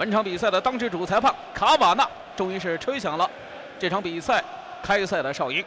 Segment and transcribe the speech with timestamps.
[0.00, 3.30] 本场比赛的当值主裁判卡瓦纳终于是吹响了
[3.78, 4.42] 这场比赛
[4.82, 5.62] 开赛的哨音。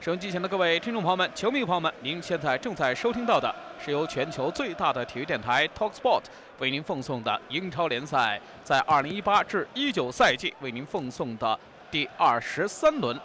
[0.00, 6.22] 收音机前的各位听众朋友们、球迷朋友们，您现在正在收听到的是由全球最大的体育电台 Talksport
[6.58, 11.56] 为您奉送的英超联赛在2018至19赛季为您奉送的
[11.92, 13.16] 第二十三轮，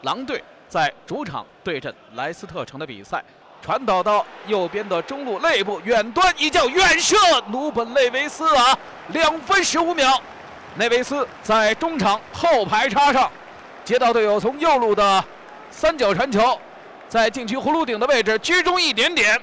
[0.00, 3.22] 狼队在主场对阵莱斯特城的比赛。
[3.62, 7.16] 传导到右边的中路内部，远端一脚远射，
[7.46, 8.76] 努本内维斯啊，
[9.08, 10.20] 两分十五秒，
[10.74, 13.30] 内维斯在中场后排插上，
[13.84, 15.24] 接到队友从右路的
[15.70, 16.58] 三角传球，
[17.08, 19.40] 在禁区葫芦顶的位置居中一点点，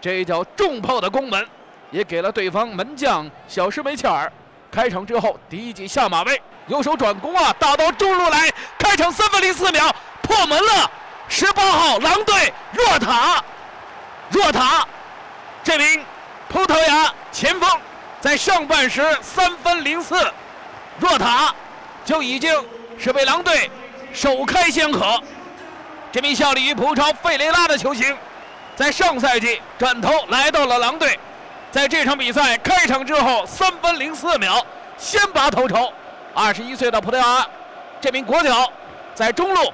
[0.00, 1.46] 这一脚重炮的攻门，
[1.90, 4.32] 也给了对方门将小施梅切尔
[4.70, 10.90] 开场之后第一记下马威，右手转攻啊，打到中路来，开场三分零四秒破门了。
[11.28, 13.42] 十八号狼队若塔，
[14.30, 14.86] 若塔，
[15.62, 16.04] 这名
[16.48, 17.68] 葡萄牙前锋
[18.20, 20.14] 在上半时三分零四，
[20.98, 21.52] 若塔
[22.04, 22.52] 就已经
[22.98, 23.70] 是为狼队
[24.12, 25.20] 首开先河。
[26.12, 28.16] 这名效力于葡超费雷拉的球星，
[28.76, 31.18] 在上赛季转头来到了狼队，
[31.72, 34.64] 在这场比赛开场之后三分零四秒
[34.96, 35.92] 先拔头筹。
[36.32, 37.46] 二十一岁的葡萄牙
[38.00, 38.70] 这名国脚
[39.14, 39.72] 在中路。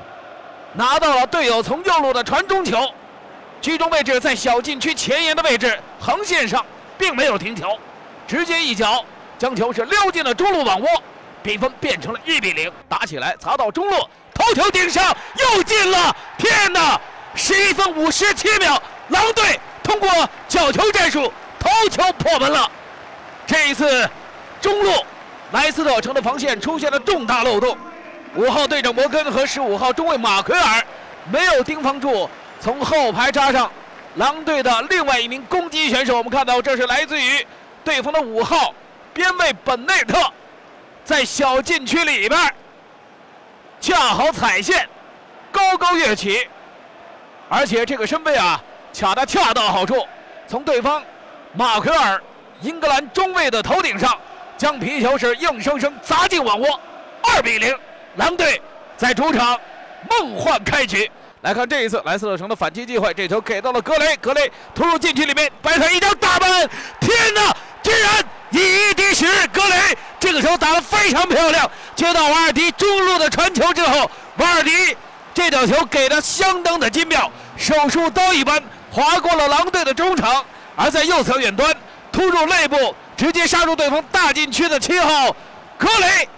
[0.74, 2.78] 拿到了队友从右路的传中球，
[3.60, 6.64] 居中位置在小禁区前沿的位置，横线上
[6.96, 7.78] 并没有停球，
[8.26, 9.04] 直接一脚
[9.38, 10.88] 将球是溜进了中路网窝，
[11.42, 12.70] 比分变成了一比零。
[12.88, 13.96] 打起来砸到中路，
[14.32, 16.14] 头球顶上又进了！
[16.38, 17.00] 天哪！
[17.34, 20.08] 十一分五十七秒，狼队通过
[20.48, 22.70] 角球战术头球破门了。
[23.46, 24.08] 这一次，
[24.60, 24.92] 中路
[25.52, 27.76] 莱斯特城的防线出现了重大漏洞。
[28.36, 30.84] 五号队长摩根和十五号中卫马奎尔
[31.32, 33.70] 没有盯防住，从后排扎上
[34.14, 36.16] 狼队的另外一名攻击选手。
[36.16, 37.44] 我们看到，这是来自于
[37.82, 38.72] 对方的五号
[39.12, 40.32] 边卫本内特，
[41.04, 42.54] 在小禁区里边
[43.80, 44.88] 恰好踩线，
[45.50, 46.46] 高高跃起，
[47.48, 48.62] 而且这个身位啊，
[48.96, 50.06] 卡的恰到好处，
[50.46, 51.02] 从对方
[51.52, 52.22] 马奎尔
[52.60, 54.16] 英格兰中卫的头顶上，
[54.56, 56.80] 将皮球是硬生生砸进网窝，
[57.22, 57.76] 二比零。
[58.20, 58.60] 狼队
[58.98, 59.58] 在主场
[60.10, 61.10] 梦幻开局。
[61.40, 66.68] 来看这一次莱斯特城的反击机会，这球给到了格雷，格雷突入禁区里面，摆上一脚大门，
[67.00, 67.56] 天哪！
[67.82, 71.70] 居然以一敌十，格雷这个球打得非常漂亮。
[71.96, 74.94] 接到瓦尔迪中路的传球之后，瓦尔迪
[75.32, 80.44] 这脚球给的相当的精妙，手术刀一般划过了狼队的中场，
[80.76, 81.74] 而在右侧远端
[82.12, 85.34] 突入内部，直接杀入对方大禁区的七号
[85.78, 86.28] 格雷。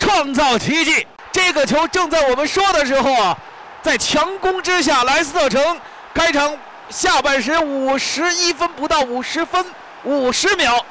[0.00, 1.06] 创造奇迹！
[1.42, 3.36] 这个球正在我们说的时候啊，
[3.82, 5.80] 在强攻之下，莱斯特城
[6.14, 6.56] 开场
[6.90, 9.64] 下半时五十一分不到五十分
[10.04, 10.84] 五十秒，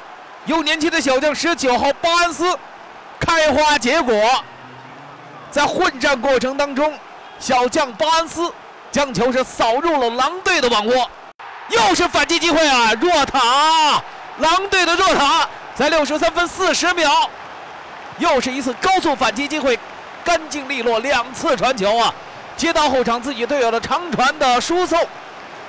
[0.44, 2.58] 由年轻的小将十九号巴恩斯
[3.18, 4.14] 开花结果，
[5.50, 6.92] 在混战过程当中，
[7.38, 8.52] 小将巴恩斯
[8.92, 11.10] 将球是扫入了狼队的网窝，
[11.68, 12.92] 又是反击机会啊！
[13.00, 14.02] 若塔，
[14.40, 17.30] 狼队的若塔在六十三分四十秒。
[18.18, 19.78] 又是一次高速反击机会，
[20.30, 22.14] 干净利落，两次传球啊！
[22.56, 24.96] 接到后场自己队友的长传的输送，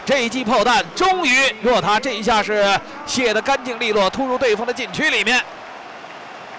[0.06, 5.44] 这一记炮弹终于若塔这一下是卸得干净利落，突入对方的禁区里面。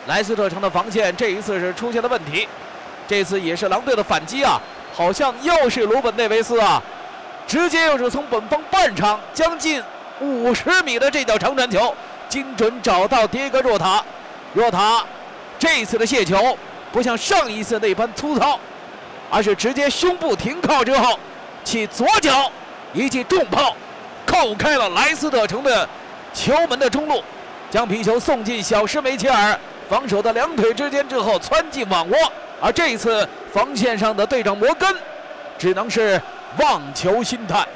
[0.09, 2.49] 莱斯特城的防线这一次是出现了问题，
[3.07, 4.61] 这次也是狼队的反击啊！
[4.93, 6.83] 好像又是鲁本内维斯啊，
[7.47, 9.81] 直接又是从本方半场将近
[10.19, 11.95] 五十米的这脚长传球，
[12.29, 14.03] 精准找到迭戈若塔，
[14.55, 15.05] 若塔。
[15.57, 16.59] 这一次的卸球
[16.93, 18.61] 不像上一次那般粗糙，
[19.31, 21.19] 而是直接胸部停靠之后，
[21.65, 22.53] 起左脚
[22.93, 23.75] 一记重炮
[24.27, 25.89] 扣开了莱斯特城的
[26.35, 27.25] 球门的中路，
[27.71, 29.59] 将皮球送进小施梅切尔
[29.89, 32.17] 防守的两腿之间之后窜进网窝。
[32.61, 34.95] 而这一次防线上的队长摩根
[35.59, 36.21] 只能是
[36.59, 37.67] 望球兴叹。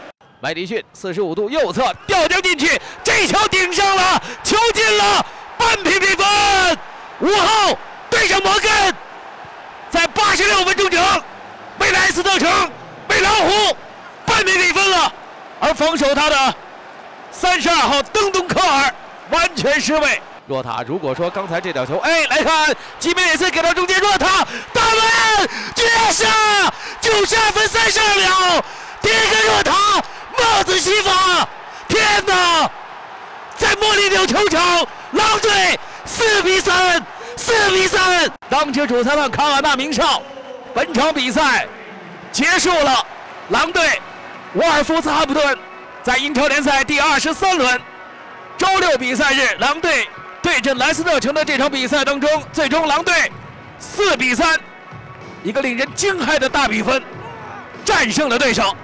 [0.41, 5.25] 麦迪逊四十五度右侧吊将进去，这球顶上了，球进了，
[5.57, 6.27] 扳平比分。
[7.21, 7.77] 五号
[8.11, 8.95] 对上摩根，
[9.97, 11.03] 在八十六分钟整，
[11.79, 12.71] 被莱斯特城
[13.09, 13.75] 被老虎
[14.27, 15.11] 扳平比分了。
[15.59, 16.55] 而防守他的
[17.33, 18.95] 三十二号登东科尔
[19.31, 20.21] 完全失位。
[20.47, 26.71] 若塔，如果说刚才这脚球，哎，来看吉梅内斯给到中间，若塔大门绝杀，
[27.01, 28.63] 九十二分三十二秒，
[29.01, 29.73] 第一个若塔
[30.39, 31.49] 帽子戏法，
[31.89, 32.71] 天哪！
[33.57, 35.81] 在莫里纽球场，狼队。
[36.09, 37.05] 四比三，
[37.37, 40.23] 四比三，当值主裁判卡瓦纳鸣哨，
[40.75, 41.67] 本场比赛
[42.33, 43.07] 结束了。
[43.51, 44.01] 狼队
[44.55, 45.57] 沃尔夫斯哈普顿
[46.03, 47.81] 在英超联赛第二十三轮
[48.59, 50.09] 周六比赛日，狼队
[50.43, 53.31] 对阵莱斯特城的这场比赛当中，最终狼队
[53.79, 54.59] 四比三，
[55.43, 57.03] 一个令人惊骇的大比分，
[57.85, 58.75] 战胜了对手。